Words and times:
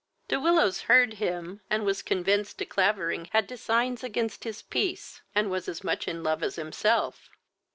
De 0.29 0.39
Willows 0.39 0.81
heard 0.89 1.13
him, 1.21 1.61
and 1.69 1.85
was 1.85 2.01
convinced 2.01 2.57
De 2.57 2.65
Clavering 2.65 3.25
had 3.33 3.45
designs 3.45 4.03
against 4.03 4.45
his 4.45 4.63
peace, 4.63 5.21
and 5.35 5.51
was 5.51 5.69
as 5.69 5.83
much 5.83 6.07
in 6.07 6.23
love 6.23 6.41
as 6.41 6.55
himself. 6.55 7.29